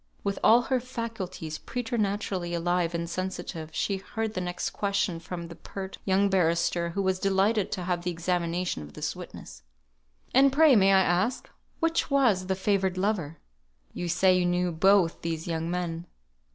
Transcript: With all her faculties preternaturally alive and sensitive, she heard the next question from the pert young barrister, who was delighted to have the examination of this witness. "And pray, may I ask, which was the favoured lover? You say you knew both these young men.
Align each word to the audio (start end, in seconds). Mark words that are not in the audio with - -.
With 0.23 0.39
all 0.43 0.63
her 0.63 0.79
faculties 0.79 1.59
preternaturally 1.59 2.55
alive 2.55 2.95
and 2.95 3.07
sensitive, 3.07 3.69
she 3.71 3.97
heard 3.97 4.33
the 4.33 4.41
next 4.41 4.71
question 4.71 5.19
from 5.19 5.47
the 5.47 5.53
pert 5.53 5.99
young 6.05 6.27
barrister, 6.27 6.89
who 6.89 7.03
was 7.03 7.19
delighted 7.19 7.71
to 7.73 7.83
have 7.83 8.01
the 8.01 8.09
examination 8.09 8.81
of 8.81 8.93
this 8.93 9.15
witness. 9.15 9.61
"And 10.33 10.51
pray, 10.51 10.75
may 10.75 10.91
I 10.91 11.01
ask, 11.01 11.47
which 11.81 12.09
was 12.09 12.47
the 12.47 12.55
favoured 12.55 12.97
lover? 12.97 13.37
You 13.93 14.09
say 14.09 14.35
you 14.39 14.45
knew 14.47 14.71
both 14.71 15.21
these 15.21 15.45
young 15.45 15.69
men. 15.69 16.07